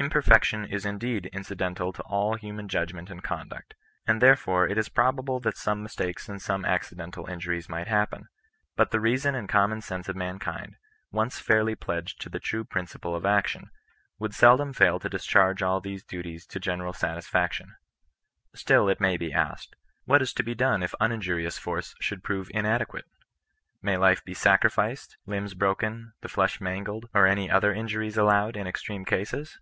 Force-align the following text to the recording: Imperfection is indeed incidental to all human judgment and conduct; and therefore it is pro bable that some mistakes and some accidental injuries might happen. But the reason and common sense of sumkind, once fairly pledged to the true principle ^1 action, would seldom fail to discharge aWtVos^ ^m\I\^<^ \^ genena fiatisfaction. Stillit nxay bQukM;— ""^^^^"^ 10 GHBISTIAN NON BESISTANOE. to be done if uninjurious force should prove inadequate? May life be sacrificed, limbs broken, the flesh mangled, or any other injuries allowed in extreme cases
Imperfection 0.00 0.64
is 0.64 0.86
indeed 0.86 1.26
incidental 1.32 1.92
to 1.92 2.02
all 2.04 2.36
human 2.36 2.68
judgment 2.68 3.10
and 3.10 3.20
conduct; 3.24 3.74
and 4.06 4.22
therefore 4.22 4.64
it 4.68 4.78
is 4.78 4.88
pro 4.88 5.10
bable 5.10 5.40
that 5.42 5.56
some 5.56 5.82
mistakes 5.82 6.28
and 6.28 6.40
some 6.40 6.64
accidental 6.64 7.26
injuries 7.26 7.68
might 7.68 7.88
happen. 7.88 8.28
But 8.76 8.92
the 8.92 9.00
reason 9.00 9.34
and 9.34 9.48
common 9.48 9.80
sense 9.80 10.08
of 10.08 10.14
sumkind, 10.14 10.76
once 11.10 11.40
fairly 11.40 11.74
pledged 11.74 12.20
to 12.20 12.28
the 12.28 12.38
true 12.38 12.62
principle 12.62 13.20
^1 13.20 13.28
action, 13.28 13.70
would 14.20 14.36
seldom 14.36 14.72
fail 14.72 15.00
to 15.00 15.08
discharge 15.08 15.62
aWtVos^ 15.62 16.04
^m\I\^<^ 16.04 16.46
\^ 16.46 16.60
genena 16.60 16.92
fiatisfaction. 16.96 17.72
Stillit 18.56 18.98
nxay 18.98 18.98
bQukM;— 18.98 18.98
""^^^^"^ 18.98 18.98
10 19.02 19.02
GHBISTIAN 19.02 19.68
NON 20.08 20.18
BESISTANOE. 20.20 20.36
to 20.36 20.42
be 20.44 20.54
done 20.54 20.82
if 20.84 20.94
uninjurious 21.00 21.58
force 21.58 21.96
should 22.00 22.22
prove 22.22 22.46
inadequate? 22.54 23.06
May 23.82 23.96
life 23.96 24.24
be 24.24 24.32
sacrificed, 24.34 25.16
limbs 25.26 25.54
broken, 25.54 26.12
the 26.20 26.28
flesh 26.28 26.60
mangled, 26.60 27.08
or 27.12 27.26
any 27.26 27.50
other 27.50 27.74
injuries 27.74 28.16
allowed 28.16 28.56
in 28.56 28.68
extreme 28.68 29.04
cases 29.04 29.58